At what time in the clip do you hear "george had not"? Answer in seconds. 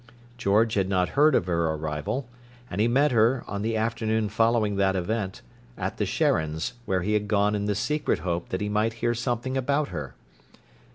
0.39-1.09